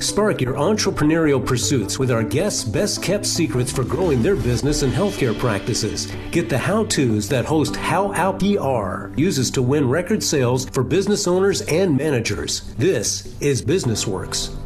[0.00, 4.92] Spark your entrepreneurial pursuits with our guests' best kept secrets for growing their business and
[4.92, 6.10] healthcare practices.
[6.30, 11.26] Get the how to's that host Hal Alpiar uses to win record sales for business
[11.26, 12.74] owners and managers.
[12.76, 14.56] This is Business Works.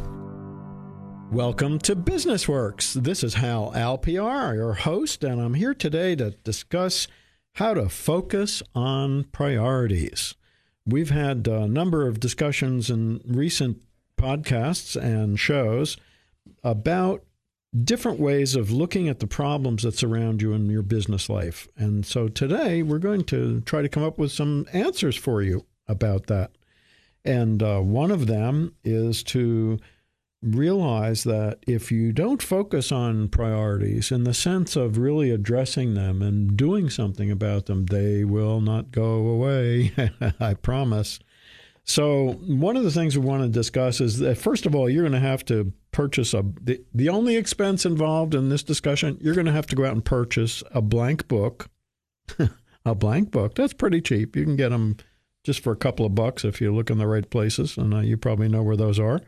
[1.31, 2.93] Welcome to Business Works.
[2.93, 7.09] This is Hal Alpiar, your host, and I'm here today to discuss
[7.55, 10.35] how to focus on priorities.
[10.85, 13.81] We've had a number of discussions in recent
[14.17, 15.97] podcasts and shows
[16.63, 17.23] about
[17.83, 21.67] different ways of looking at the problems that surround you in your business life.
[21.75, 25.65] And so today we're going to try to come up with some answers for you
[25.87, 26.51] about that.
[27.25, 29.79] And uh, one of them is to
[30.41, 36.21] realize that if you don't focus on priorities in the sense of really addressing them
[36.21, 39.91] and doing something about them, they will not go away.
[40.39, 41.19] I promise.
[41.87, 45.03] So, one of the things we want to discuss is that, first of all, you're
[45.03, 49.35] going to have to purchase a, the, the only expense involved in this discussion, you're
[49.35, 51.69] going to have to go out and purchase a blank book.
[52.85, 53.53] a blank book.
[53.55, 54.35] That's pretty cheap.
[54.35, 54.97] You can get them
[55.43, 57.99] just for a couple of bucks if you look in the right places, and uh,
[57.99, 59.21] you probably know where those are.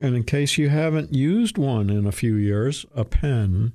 [0.00, 3.74] And in case you haven't used one in a few years, a pen,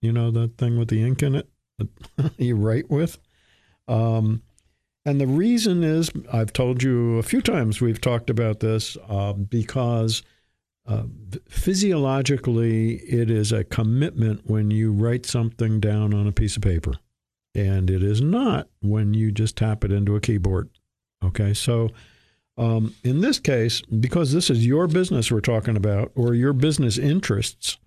[0.00, 3.18] you know, that thing with the ink in it that you write with.
[3.86, 4.42] Um,
[5.04, 9.32] and the reason is, I've told you a few times we've talked about this, uh,
[9.32, 10.22] because
[10.86, 11.04] uh,
[11.48, 16.94] physiologically it is a commitment when you write something down on a piece of paper.
[17.54, 20.70] And it is not when you just tap it into a keyboard.
[21.24, 21.90] Okay, so
[22.56, 26.98] um, in this case, because this is your business we're talking about, or your business
[26.98, 27.78] interests,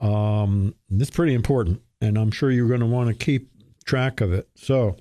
[0.00, 1.82] um, it's pretty important.
[2.00, 3.50] And I'm sure you're going to want to keep
[3.84, 4.48] track of it.
[4.54, 4.96] So,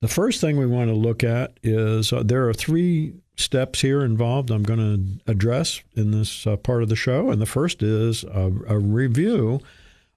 [0.00, 4.04] the first thing we want to look at is uh, there are three steps here
[4.04, 4.78] involved I'm going
[5.24, 7.30] to address in this uh, part of the show.
[7.30, 9.60] And the first is a, a review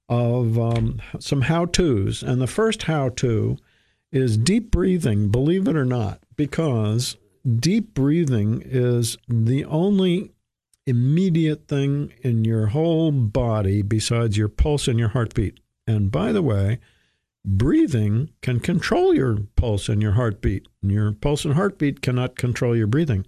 [0.10, 2.22] of um, some how to's.
[2.22, 3.58] And the first how to
[4.12, 7.16] is deep breathing, believe it or not, because
[7.60, 10.32] deep breathing is the only
[10.86, 15.60] immediate thing in your whole body besides your pulse and your heartbeat.
[15.88, 16.80] And by the way,
[17.44, 20.68] breathing can control your pulse and your heartbeat.
[20.82, 23.26] And Your pulse and heartbeat cannot control your breathing.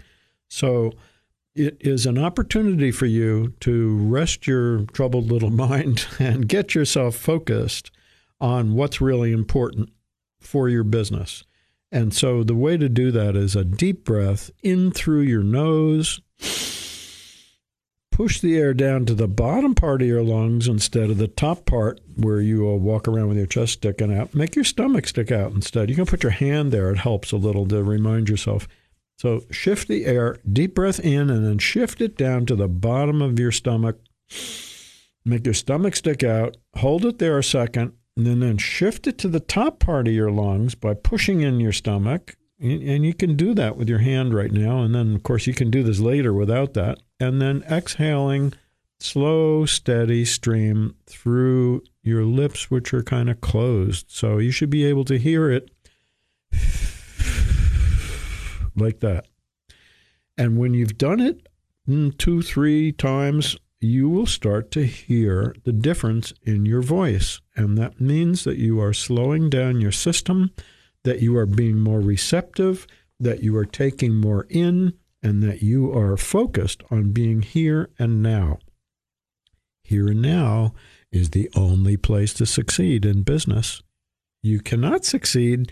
[0.50, 0.94] So
[1.56, 7.16] it is an opportunity for you to rest your troubled little mind and get yourself
[7.16, 7.92] focused
[8.40, 9.90] on what's really important
[10.40, 11.44] for your business.
[11.92, 16.20] And so the way to do that is a deep breath in through your nose
[18.14, 21.66] push the air down to the bottom part of your lungs instead of the top
[21.66, 24.36] part where you will walk around with your chest sticking out.
[24.36, 25.90] Make your stomach stick out instead.
[25.90, 28.68] You can put your hand there, it helps a little to remind yourself.
[29.18, 33.20] So shift the air, deep breath in, and then shift it down to the bottom
[33.20, 33.98] of your stomach.
[35.26, 39.18] Make your stomach stick out, hold it there a second, and then, then shift it
[39.20, 42.36] to the top part of your lungs by pushing in your stomach.
[42.60, 44.84] And you can do that with your hand right now.
[44.84, 48.54] And then, of course, you can do this later without that and then exhaling
[49.00, 54.06] slow, steady stream through your lips, which are kind of closed.
[54.10, 55.72] So you should be able to hear it
[58.76, 59.28] like that.
[60.38, 61.48] And when you've done it
[61.88, 67.42] mm, two, three times, you will start to hear the difference in your voice.
[67.56, 70.52] And that means that you are slowing down your system,
[71.04, 72.88] that you are being more receptive,
[73.20, 78.22] that you are taking more in, and that you are focused on being here and
[78.22, 78.60] now.
[79.84, 80.74] Here and now
[81.12, 83.82] is the only place to succeed in business.
[84.42, 85.72] You cannot succeed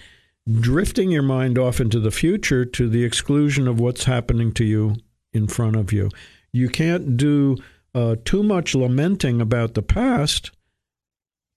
[0.49, 4.95] drifting your mind off into the future to the exclusion of what's happening to you
[5.33, 6.09] in front of you.
[6.51, 7.57] You can't do
[7.93, 10.51] uh, too much lamenting about the past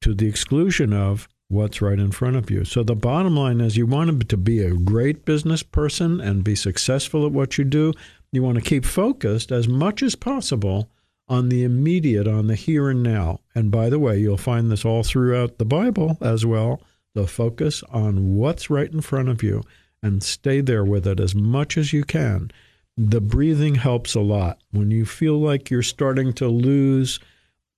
[0.03, 2.65] to the exclusion of what's right in front of you.
[2.65, 6.55] So the bottom line is you want to be a great business person and be
[6.55, 7.93] successful at what you do.
[8.33, 10.91] You want to keep focused as much as possible
[11.29, 13.41] on the immediate, on the here and now.
[13.55, 16.83] And by the way, you'll find this all throughout the Bible as well.
[17.15, 19.63] The focus on what's right in front of you
[20.03, 22.51] and stay there with it as much as you can.
[22.97, 24.61] The breathing helps a lot.
[24.71, 27.21] When you feel like you're starting to lose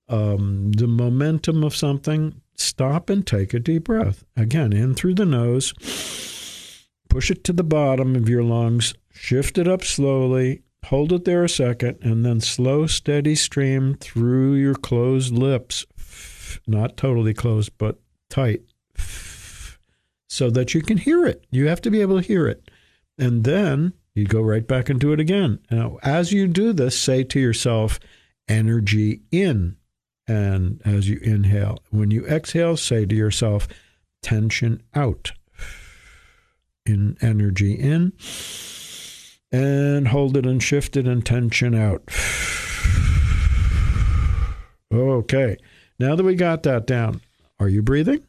[0.09, 4.25] um, the momentum of something, stop and take a deep breath.
[4.35, 5.73] Again, in through the nose,
[7.09, 11.43] push it to the bottom of your lungs, shift it up slowly, hold it there
[11.43, 15.85] a second, and then slow, steady stream through your closed lips.
[16.65, 17.99] Not totally closed, but
[18.29, 18.61] tight.
[20.29, 21.45] So that you can hear it.
[21.49, 22.69] You have to be able to hear it.
[23.17, 25.59] And then You go right back into it again.
[25.69, 27.99] Now, as you do this, say to yourself,
[28.49, 29.75] energy in.
[30.27, 33.67] And as you inhale, when you exhale, say to yourself,
[34.21, 35.31] tension out.
[36.85, 38.13] In energy in,
[39.51, 42.01] and hold it and shift it and tension out.
[44.89, 45.57] Okay.
[45.99, 47.21] Now that we got that down,
[47.59, 48.23] are you breathing?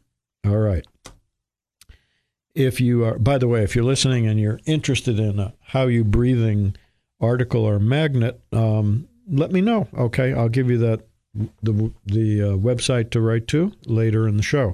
[0.45, 0.85] All right.
[2.53, 5.87] If you are, by the way, if you're listening and you're interested in a how
[5.87, 6.75] you breathing
[7.21, 9.87] article or magnet, um, let me know.
[9.97, 14.43] Okay, I'll give you that the the uh, website to write to later in the
[14.43, 14.73] show.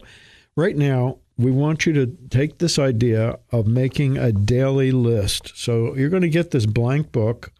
[0.56, 5.52] Right now, we want you to take this idea of making a daily list.
[5.56, 7.52] So you're going to get this blank book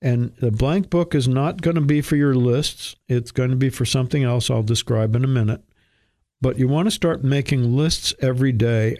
[0.00, 3.56] and the blank book is not going to be for your lists, it's going to
[3.56, 5.62] be for something else I'll describe in a minute.
[6.40, 8.96] But you want to start making lists every day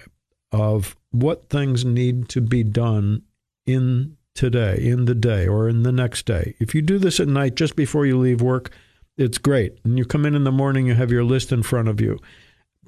[0.50, 3.22] of what things need to be done
[3.64, 6.56] in today, in the day, or in the next day.
[6.58, 8.72] If you do this at night just before you leave work,
[9.19, 9.79] it's great.
[9.85, 12.19] And you come in in the morning, you have your list in front of you.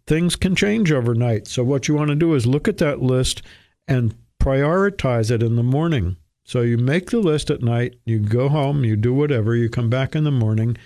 [0.07, 1.47] Things can change overnight.
[1.47, 3.43] So, what you want to do is look at that list
[3.87, 6.17] and prioritize it in the morning.
[6.45, 9.89] So you make the list at night, you go home, you do whatever, you come
[9.89, 10.77] back in the morning,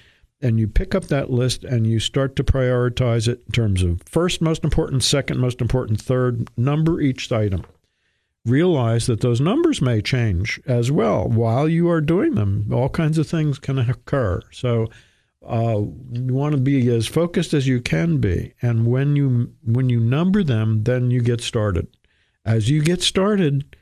[0.42, 4.02] and you pick up that list and you start to prioritize it in terms of
[4.04, 7.64] first most important, second most important, third, number each item.
[8.44, 12.68] Realize that those numbers may change as well while you are doing them.
[12.70, 14.42] All kinds of things can occur.
[14.52, 14.90] So
[15.46, 15.82] uh,
[16.12, 20.00] you want to be as focused as you can be, and when you when you
[20.00, 21.88] number them, then you get started.
[22.44, 23.76] As you get started,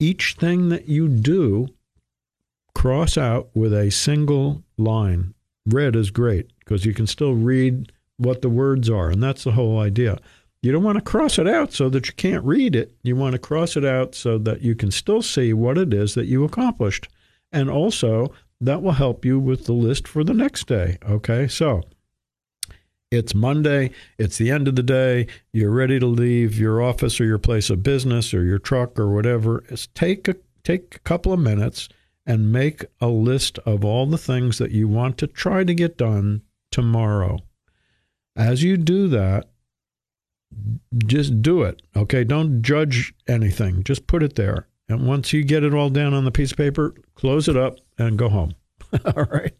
[0.00, 1.68] each thing that you do,
[2.74, 5.34] cross out with a single line.
[5.66, 9.52] Red is great because you can still read what the words are, and that's the
[9.52, 10.18] whole idea.
[10.62, 12.96] You don't want to cross it out so that you can't read it.
[13.02, 16.14] You want to cross it out so that you can still see what it is
[16.14, 17.08] that you accomplished.
[17.52, 20.98] And also, that will help you with the list for the next day.
[21.08, 21.82] Okay, so
[23.10, 27.24] it's Monday, it's the end of the day, you're ready to leave your office or
[27.24, 29.64] your place of business or your truck or whatever.
[29.68, 31.88] It's take a take a couple of minutes
[32.26, 35.96] and make a list of all the things that you want to try to get
[35.96, 37.38] done tomorrow.
[38.36, 39.48] As you do that,
[41.06, 41.80] just do it.
[41.96, 43.82] Okay, don't judge anything.
[43.82, 44.66] Just put it there.
[44.88, 47.78] And once you get it all down on the piece of paper, close it up
[47.98, 48.54] and go home.
[49.04, 49.54] all right.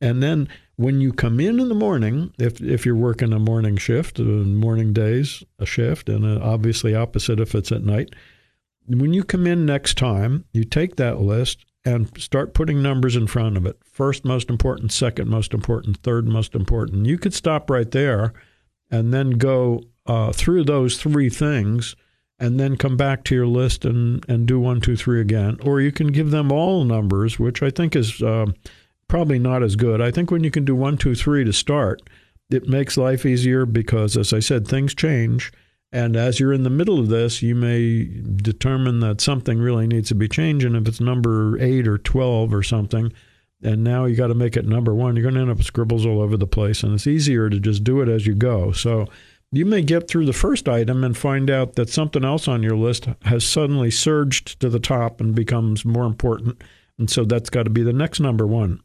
[0.00, 3.76] And then when you come in in the morning, if if you're working a morning
[3.76, 8.14] shift, uh, morning days, a shift, and uh, obviously opposite if it's at night,
[8.86, 13.26] when you come in next time, you take that list and start putting numbers in
[13.26, 13.78] front of it.
[13.84, 17.06] First most important, second most important, third most important.
[17.06, 18.32] You could stop right there
[18.90, 21.94] and then go uh, through those three things
[22.40, 25.58] and then come back to your list and, and do one, two, three again.
[25.62, 28.20] Or you can give them all numbers, which I think is.
[28.20, 28.46] Uh,
[29.10, 30.00] probably not as good.
[30.00, 32.00] I think when you can do one, two, three to start,
[32.48, 35.52] it makes life easier because, as I said, things change.
[35.92, 38.04] And as you're in the middle of this, you may
[38.36, 40.64] determine that something really needs to be changed.
[40.64, 43.12] And if it's number eight or 12 or something,
[43.62, 45.66] and now you got to make it number one, you're going to end up with
[45.66, 46.84] scribbles all over the place.
[46.84, 48.70] And it's easier to just do it as you go.
[48.70, 49.08] So
[49.52, 52.76] you may get through the first item and find out that something else on your
[52.76, 56.62] list has suddenly surged to the top and becomes more important.
[56.98, 58.80] And so that's got to be the next number one.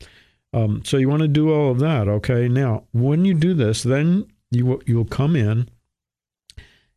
[0.53, 2.47] Um, so you want to do all of that, okay?
[2.47, 5.69] Now, when you do this, then you you will come in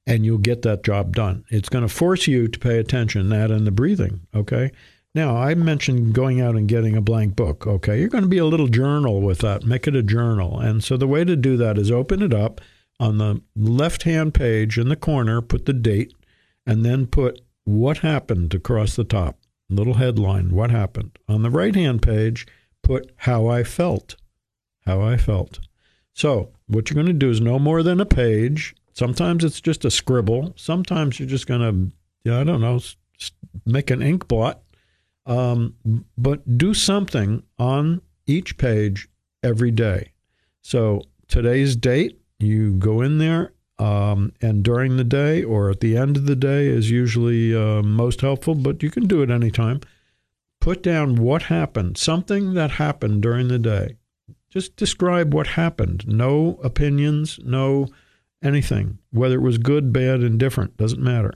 [0.06, 1.44] and you'll get that job done.
[1.50, 4.70] It's going to force you to pay attention, that and the breathing, okay?
[5.14, 7.98] Now, I mentioned going out and getting a blank book, okay?
[7.98, 9.64] You're going to be a little journal with that.
[9.64, 10.60] Make it a journal.
[10.60, 12.60] And so the way to do that is open it up
[13.00, 16.12] on the left hand page in the corner, put the date,
[16.66, 19.38] and then put what happened across the top.
[19.70, 21.18] Little headline, what happened.
[21.28, 22.46] On the right hand page,
[22.82, 24.16] put how I felt.
[24.86, 25.60] How I felt.
[26.14, 28.74] So, what you're going to do is no more than a page.
[28.94, 30.54] Sometimes it's just a scribble.
[30.56, 31.92] Sometimes you're just going
[32.24, 32.80] to, I don't know,
[33.66, 34.62] make an ink blot.
[35.26, 35.74] Um,
[36.16, 39.08] but do something on each page
[39.42, 40.12] every day.
[40.62, 45.96] So, today's date, you go in there, um, and during the day or at the
[45.96, 49.80] end of the day is usually uh, most helpful, but you can do it anytime
[50.60, 53.96] put down what happened, something that happened during the day.
[54.50, 56.06] Just describe what happened.
[56.06, 57.88] No opinions, no
[58.42, 58.98] anything.
[59.10, 61.32] Whether it was good, bad, indifferent, doesn't matter.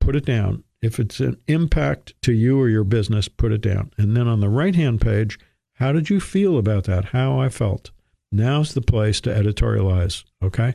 [0.00, 0.64] Put it down.
[0.82, 3.92] If it's an impact to you or your business, put it down.
[3.96, 5.38] And then on the right hand page,
[5.74, 7.06] how did you feel about that?
[7.06, 7.90] How I felt.
[8.36, 10.24] Now's the place to editorialize.
[10.42, 10.74] Okay.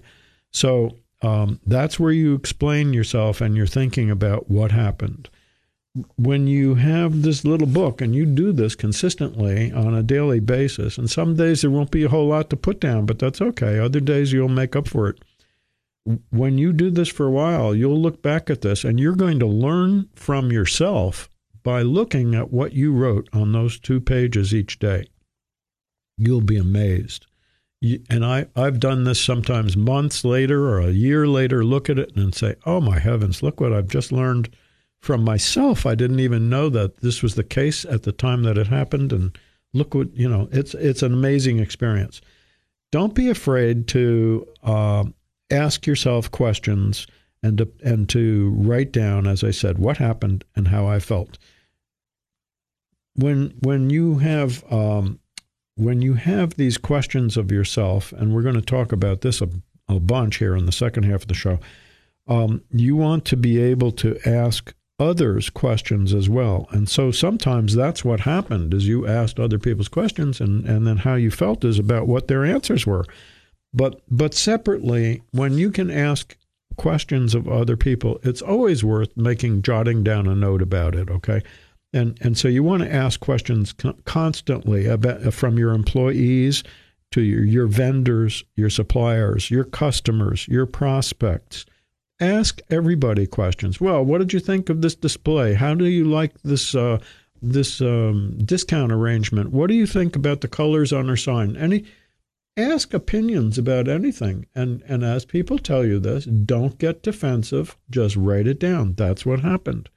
[0.51, 5.29] So um, that's where you explain yourself and you're thinking about what happened.
[6.15, 10.97] when you have this little book and you do this consistently on a daily basis,
[10.97, 13.77] and some days there won't be a whole lot to put down, but that's okay.
[13.77, 15.21] Other days you'll make up for it.
[16.29, 19.39] When you do this for a while, you'll look back at this and you're going
[19.39, 21.29] to learn from yourself
[21.61, 25.07] by looking at what you wrote on those two pages each day.
[26.17, 27.27] You'll be amazed.
[27.81, 32.15] And I, I've done this sometimes months later or a year later, look at it
[32.15, 34.55] and say, oh my heavens, look what I've just learned
[34.99, 35.85] from myself.
[35.87, 39.11] I didn't even know that this was the case at the time that it happened.
[39.11, 39.35] And
[39.73, 42.21] look what, you know, it's, it's an amazing experience.
[42.91, 45.05] Don't be afraid to uh,
[45.49, 47.07] ask yourself questions
[47.41, 51.39] and to, and to write down, as I said, what happened and how I felt.
[53.15, 55.19] When, when you have um,
[55.81, 59.49] when you have these questions of yourself, and we're going to talk about this a,
[59.87, 61.59] a bunch here in the second half of the show,
[62.27, 66.67] um, you want to be able to ask others questions as well.
[66.69, 70.97] And so sometimes that's what happened is you asked other people's questions and, and then
[70.97, 73.05] how you felt is about what their answers were.
[73.73, 76.37] But but separately, when you can ask
[76.77, 81.41] questions of other people, it's always worth making jotting down a note about it, okay?
[81.93, 83.73] And, and so you want to ask questions
[84.05, 86.63] constantly about, from your employees
[87.11, 91.65] to your, your vendors, your suppliers, your customers, your prospects.
[92.19, 93.81] Ask everybody questions.
[93.81, 95.53] Well, what did you think of this display?
[95.53, 96.99] How do you like this uh,
[97.41, 99.51] this um, discount arrangement?
[99.51, 101.57] What do you think about the colors on our sign?
[101.57, 101.83] Any
[102.55, 107.75] ask opinions about anything, and and as people tell you this, don't get defensive.
[107.89, 108.93] Just write it down.
[108.93, 109.89] That's what happened.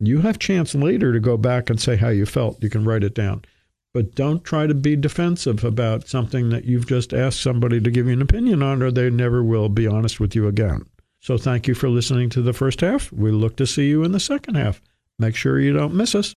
[0.00, 2.62] You have chance later to go back and say how you felt.
[2.62, 3.44] You can write it down.
[3.92, 8.06] But don't try to be defensive about something that you've just asked somebody to give
[8.06, 10.86] you an opinion on, or they never will be honest with you again.
[11.20, 13.12] So thank you for listening to the first half.
[13.12, 14.80] We look to see you in the second half.
[15.18, 16.34] Make sure you don't miss us.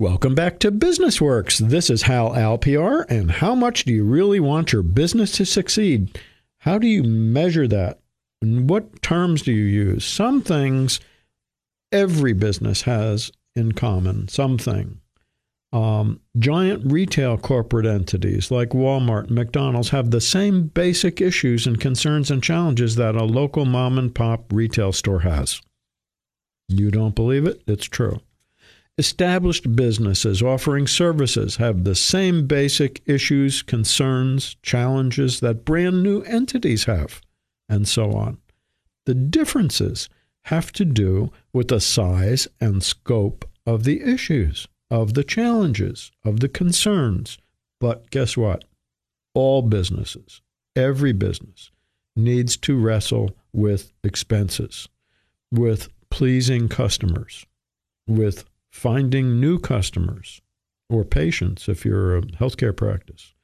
[0.00, 1.58] Welcome back to Business Works.
[1.58, 6.18] This is Hal Alpiar, and how much do you really want your business to succeed?
[6.58, 8.00] How do you measure that?
[8.42, 10.04] And what terms do you use?
[10.04, 11.00] Some things
[11.92, 15.00] every business has in common something.
[15.72, 21.80] Um, giant retail corporate entities like Walmart and McDonald's have the same basic issues and
[21.80, 25.60] concerns and challenges that a local mom and pop retail store has.
[26.68, 27.62] You don't believe it?
[27.66, 28.20] It's true.
[28.98, 36.84] Established businesses offering services have the same basic issues, concerns, challenges that brand new entities
[36.84, 37.20] have,
[37.68, 38.38] and so on.
[39.04, 40.08] The differences
[40.46, 46.38] have to do with the size and scope of the issues, of the challenges, of
[46.38, 47.38] the concerns.
[47.80, 48.64] But guess what?
[49.34, 50.40] All businesses,
[50.76, 51.72] every business,
[52.14, 54.88] needs to wrestle with expenses,
[55.50, 57.44] with pleasing customers,
[58.06, 60.40] with finding new customers
[60.88, 63.34] or patients if you're a healthcare practice,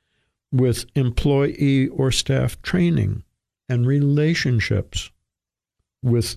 [0.52, 3.24] with employee or staff training
[3.68, 5.10] and relationships,
[6.00, 6.36] with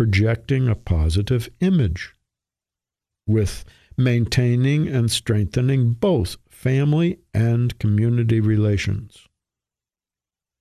[0.00, 2.14] projecting a positive image,
[3.26, 3.66] with
[3.98, 9.28] maintaining and strengthening both family and community relations,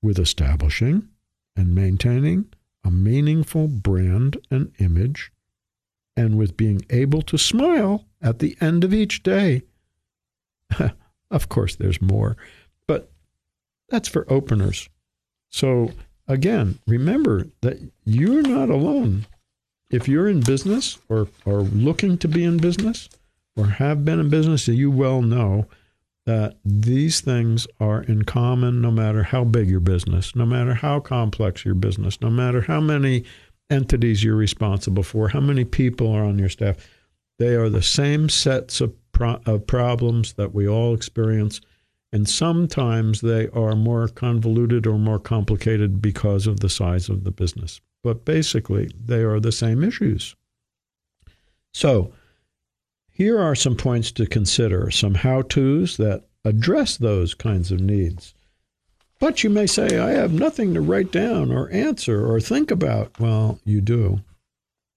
[0.02, 1.08] with establishing
[1.56, 2.50] and maintaining
[2.84, 5.32] a meaningful brand and image,
[6.18, 9.62] and with being able to smile at the end of each day.
[11.32, 12.36] of course, there's more,
[12.88, 13.10] but
[13.88, 14.90] that's for openers.
[15.50, 15.94] So
[16.30, 19.26] again, remember that you're not alone.
[19.90, 23.10] If you're in business or are looking to be in business
[23.58, 25.66] or have been in business, you well know
[26.28, 31.00] that these things are in common no matter how big your business, no matter how
[31.00, 33.24] complex your business, no matter how many
[33.72, 36.76] entities you're responsible for, how many people are on your staff.
[37.40, 41.62] They are the same sets of, pro- of problems that we all experience
[42.12, 47.32] and sometimes they are more convoluted or more complicated because of the size of the
[47.32, 47.82] business.
[48.04, 50.36] But basically, they are the same issues.
[51.74, 52.14] So,
[53.12, 58.34] here are some points to consider, some how to's that address those kinds of needs.
[59.20, 63.20] But you may say, I have nothing to write down or answer or think about.
[63.20, 64.22] Well, you do.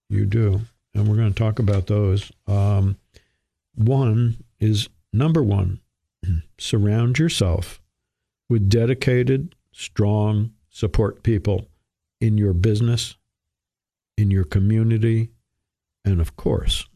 [0.09, 0.61] You do.
[0.95, 2.31] And we're going to talk about those.
[2.47, 2.97] Um,
[3.75, 5.81] one is number one,
[6.59, 7.81] surround yourself
[8.49, 11.69] with dedicated, strong support people
[12.21, 13.17] in your business,
[14.17, 15.31] in your community,
[16.05, 16.87] and of course,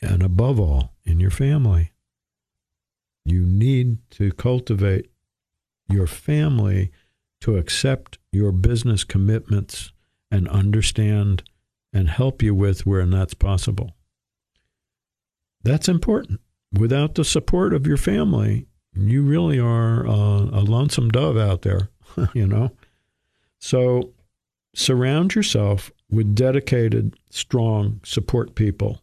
[0.00, 1.92] and above all, in your family.
[3.24, 5.10] You need to cultivate
[5.88, 6.90] your family
[7.40, 9.92] to accept your business commitments
[10.30, 11.42] and understand
[11.92, 13.90] and help you with where that's possible.
[15.62, 16.40] That's important.
[16.72, 21.88] Without the support of your family, you really are a lonesome dove out there,
[22.34, 22.72] you know?
[23.58, 24.12] So
[24.74, 29.02] surround yourself with dedicated, strong support people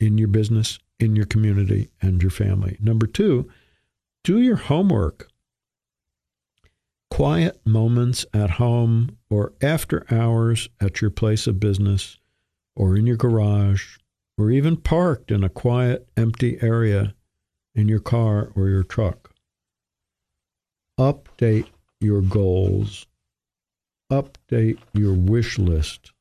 [0.00, 2.76] in your business, in your community, and your family.
[2.80, 3.48] Number two,
[4.24, 5.28] do your homework.
[7.10, 12.18] Quiet moments at home or after hours at your place of business
[12.74, 13.96] or in your garage
[14.36, 17.14] or even parked in a quiet, empty area
[17.76, 19.30] in your car or your truck.
[20.98, 21.68] Update
[22.00, 23.06] your goals.
[24.10, 26.12] Update your wish list.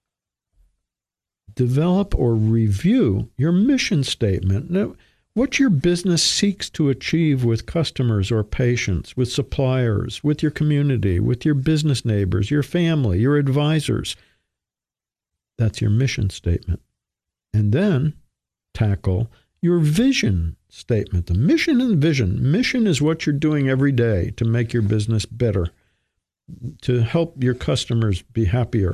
[1.55, 4.69] Develop or review your mission statement.
[4.69, 4.95] Now,
[5.33, 11.19] what your business seeks to achieve with customers or patients, with suppliers, with your community,
[11.19, 14.15] with your business neighbors, your family, your advisors.
[15.57, 16.81] That's your mission statement.
[17.53, 18.13] And then
[18.73, 19.29] tackle
[19.61, 22.51] your vision statement, the mission and vision.
[22.51, 25.69] Mission is what you're doing every day to make your business better,
[26.81, 28.93] to help your customers be happier,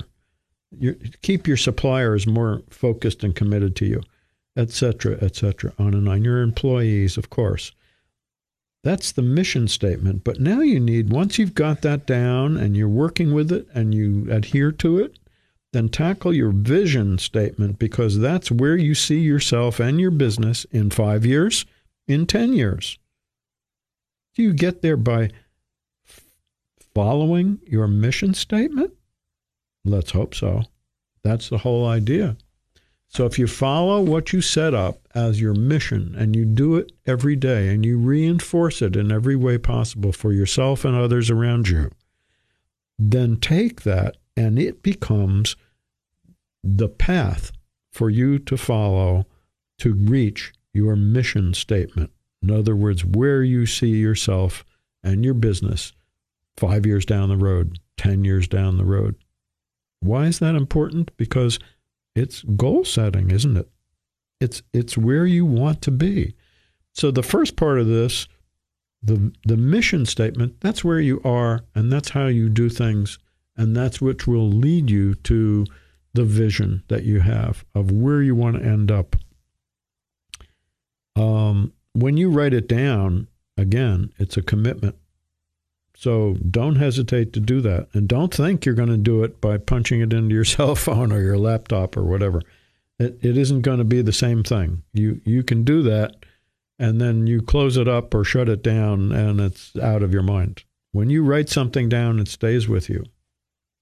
[0.78, 4.02] your, keep your suppliers more focused and committed to you,
[4.56, 6.24] etc., etc., on and on.
[6.24, 7.72] Your employees, of course.
[8.84, 10.24] That's the mission statement.
[10.24, 13.94] But now you need, once you've got that down and you're working with it and
[13.94, 15.20] you adhere to it,
[15.74, 20.90] then tackle your vision statement because that's where you see yourself and your business in
[20.90, 21.66] five years,
[22.08, 22.98] in 10 years.
[24.36, 25.30] Do you get there by
[26.94, 28.94] following your mission statement?
[29.84, 30.64] Let's hope so.
[31.24, 32.38] That's the whole idea.
[33.08, 36.94] So if you follow what you set up as your mission and you do it
[37.06, 41.68] every day and you reinforce it in every way possible for yourself and others around
[41.68, 41.92] you,
[42.98, 45.58] then take that and it becomes
[46.64, 47.52] the path
[47.92, 49.26] for you to follow
[49.80, 52.12] to reach your mission statement.
[52.42, 54.66] In other words, where you see yourself
[55.04, 55.94] and your business
[56.58, 59.16] five years down the road, 10 years down the road.
[60.00, 61.16] Why is that important?
[61.18, 61.60] Because
[62.16, 63.70] it's goal setting, isn't it?
[64.40, 66.36] It's, it's where you want to be.
[66.94, 68.28] So the first part of this,
[69.04, 73.20] the, the mission statement, that's where you are, and that's how you do things,
[73.56, 75.66] and that's which will lead you to
[76.14, 79.16] the vision that you have of where you want to end up.
[81.16, 84.96] Um, when you write it down, again, it's a commitment.
[85.96, 87.90] So don't hesitate to do that.
[87.94, 91.12] And don't think you're going to do it by punching it into your cell phone
[91.12, 92.42] or your laptop or whatever.
[92.98, 94.84] It, it isn't going to be the same thing.
[94.94, 96.16] You, you can do that
[96.80, 100.24] and then you close it up or shut it down and it's out of your
[100.24, 100.64] mind.
[100.92, 103.06] When you write something down, it stays with you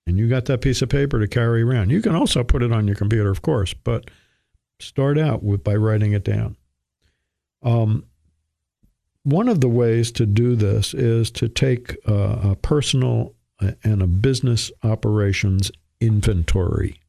[0.09, 1.91] and you got that piece of paper to carry around.
[1.91, 4.09] You can also put it on your computer, of course, but
[4.79, 6.57] start out with by writing it down.
[7.61, 8.05] Um,
[9.23, 13.33] one of the ways to do this is to take a, a personal
[13.83, 16.99] and a business operations inventory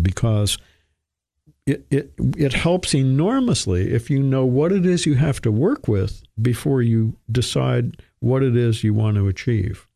[0.00, 0.58] because
[1.66, 5.88] it, it, it helps enormously if you know what it is you have to work
[5.88, 9.88] with before you decide what it is you want to achieve.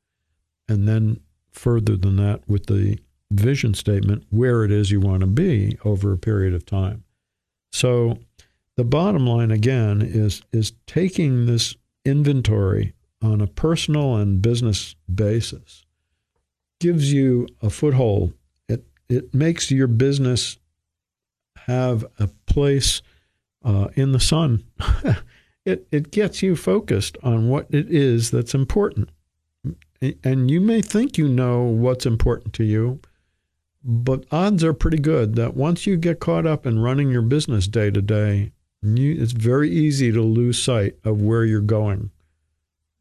[0.68, 1.20] And then
[1.52, 2.98] further than that with the
[3.30, 7.04] vision statement where it is you want to be over a period of time.
[7.70, 8.18] So
[8.78, 15.84] the bottom line again is is taking this inventory on a personal and business basis
[16.78, 18.34] gives you a foothold.
[18.68, 20.58] It it makes your business
[21.66, 23.02] have a place
[23.64, 24.62] uh, in the sun.
[25.64, 29.10] it it gets you focused on what it is that's important
[30.22, 33.00] and you may think you know what's important to you,
[33.82, 37.66] but odds are pretty good that once you get caught up in running your business
[37.66, 42.10] day to day, it's very easy to lose sight of where you're going.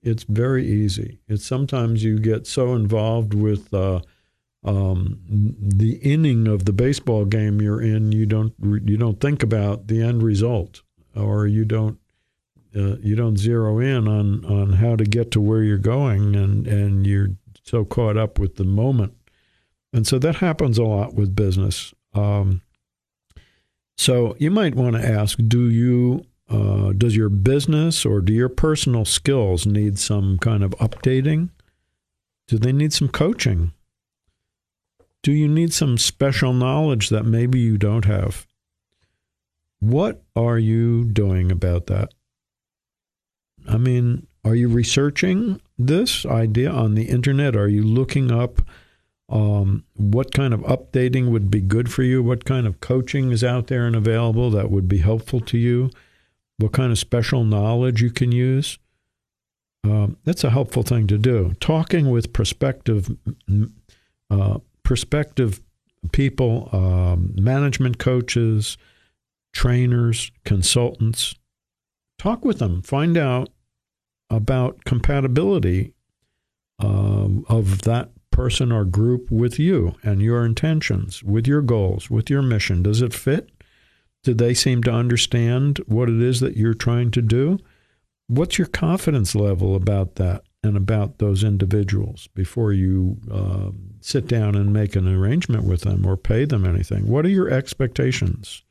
[0.01, 1.19] It's very easy.
[1.27, 4.01] It's sometimes you get so involved with uh,
[4.63, 9.87] um, the inning of the baseball game you're in, you don't you don't think about
[9.87, 10.81] the end result,
[11.15, 11.99] or you don't
[12.75, 16.67] uh, you don't zero in on on how to get to where you're going, and
[16.67, 17.29] and you're
[17.63, 19.13] so caught up with the moment,
[19.93, 21.93] and so that happens a lot with business.
[22.13, 22.61] Um,
[23.97, 28.49] so you might want to ask: Do you uh, does your business or do your
[28.49, 31.49] personal skills need some kind of updating?
[32.47, 33.73] Do they need some coaching?
[35.23, 38.47] Do you need some special knowledge that maybe you don't have?
[39.79, 42.13] What are you doing about that?
[43.67, 47.57] I mean, are you researching this idea on the internet?
[47.57, 48.61] Are you looking up
[49.29, 52.23] Um, what kind of updating would be good for you?
[52.23, 55.89] What kind of coaching is out there and available that would be helpful to you?
[56.57, 58.79] What kind of special knowledge you can use?
[59.83, 61.53] Um, that's a helpful thing to do.
[61.59, 63.15] Talking with prospective
[64.29, 65.61] uh, prospective
[66.11, 68.77] people, um, management coaches,
[69.53, 71.35] trainers, consultants.
[72.17, 72.81] Talk with them.
[72.81, 73.49] Find out
[74.29, 75.93] about compatibility
[76.79, 82.29] um, of that person or group with you and your intentions, with your goals, with
[82.29, 82.83] your mission.
[82.83, 83.49] Does it fit?
[84.23, 87.57] Do they seem to understand what it is that you're trying to do?
[88.27, 93.71] What's your confidence level about that and about those individuals before you uh,
[94.01, 97.07] sit down and make an arrangement with them or pay them anything?
[97.07, 98.61] What are your expectations?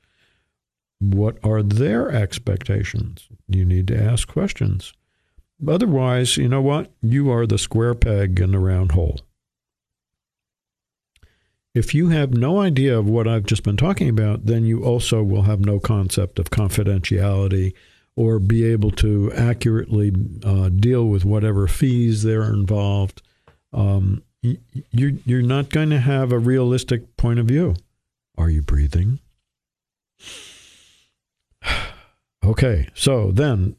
[1.01, 3.29] What are their expectations?
[3.49, 4.93] You need to ask questions.
[5.67, 6.93] Otherwise, you know what?
[7.03, 9.26] You are the square peg in the round hole.
[11.77, 15.23] If you have no idea of what I've just been talking about, then you also
[15.23, 17.75] will have no concept of confidentiality
[18.17, 20.11] or be able to accurately
[20.43, 23.21] uh, deal with whatever fees there are involved.
[23.75, 27.77] Um, you're, you're not going to have a realistic point of view.
[28.39, 29.19] Are you breathing?
[32.43, 33.77] okay, so then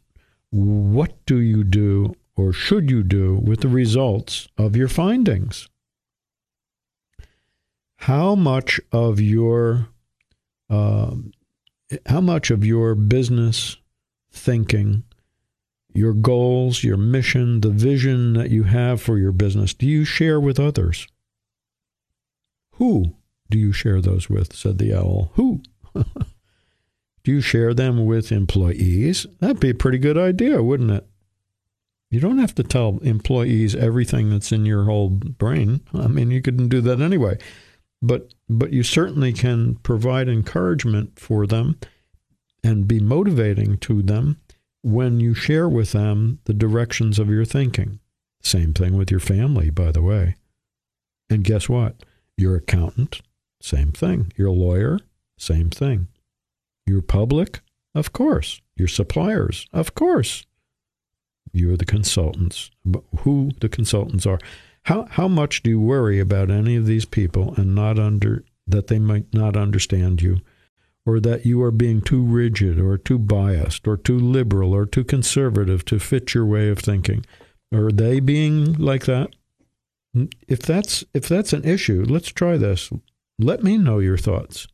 [0.52, 5.68] what do you do or should you do with the results of your findings?
[7.98, 9.90] How much of your
[10.70, 11.16] uh,
[12.06, 13.78] how much of your business
[14.32, 15.04] thinking,
[15.94, 20.40] your goals, your mission, the vision that you have for your business, do you share
[20.40, 21.08] with others?
[22.74, 23.16] Who
[23.50, 24.54] do you share those with?
[24.54, 25.32] said the owl.
[25.36, 25.62] Who?
[25.96, 29.26] do you share them with employees?
[29.40, 31.08] That'd be a pretty good idea, wouldn't it?
[32.10, 35.82] You don't have to tell employees everything that's in your whole brain.
[35.94, 37.38] I mean, you couldn't do that anyway
[38.02, 41.78] but but you certainly can provide encouragement for them
[42.64, 44.40] and be motivating to them
[44.84, 48.00] when you share with them the directions of your thinking.
[48.42, 50.36] Same thing with your family, by the way.
[51.30, 52.04] And guess what?
[52.38, 53.22] Your accountant,
[53.62, 54.32] same thing.
[54.38, 55.00] Your lawyer,
[55.38, 56.08] same thing.
[56.86, 57.62] Your public,
[57.94, 58.62] of course.
[58.76, 60.46] Your suppliers, of course.
[61.52, 62.70] You're the consultants.
[63.20, 64.40] Who the consultants are.
[64.88, 68.88] How how much do you worry about any of these people and not under that
[68.88, 70.40] they might not understand you,
[71.06, 75.04] or that you are being too rigid or too biased or too liberal or too
[75.04, 77.26] conservative to fit your way of thinking?
[77.74, 79.32] Are they being like that?
[80.48, 82.90] If that's if that's an issue, let's try this.
[83.38, 84.68] Let me know your thoughts.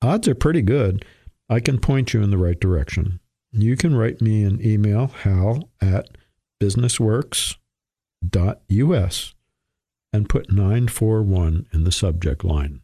[0.00, 1.04] Odds are pretty good.
[1.48, 3.18] I can point you in the right direction.
[3.50, 6.16] You can write me an email, hal at
[6.62, 7.56] businessworks
[8.22, 9.34] us
[10.12, 12.80] and put 941 in the subject line.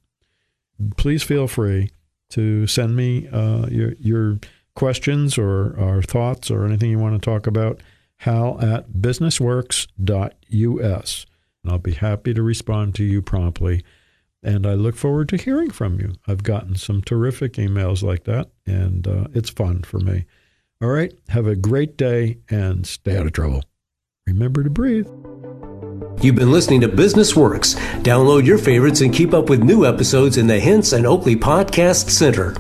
[0.97, 1.91] Please feel free
[2.31, 4.39] to send me uh, your, your
[4.75, 7.83] questions or, or thoughts or anything you want to talk about.
[8.19, 11.27] Hal at businessworks.us.
[11.63, 13.83] And I'll be happy to respond to you promptly.
[14.43, 16.13] And I look forward to hearing from you.
[16.29, 20.27] I've gotten some terrific emails like that, and uh, it's fun for me.
[20.81, 21.13] All right.
[21.29, 23.63] Have a great day and stay out of trouble.
[24.27, 25.07] Remember to breathe.
[26.21, 27.75] You've been listening to Business Works.
[28.03, 32.11] Download your favorites and keep up with new episodes in the Hints and Oakley Podcast
[32.11, 32.57] Center.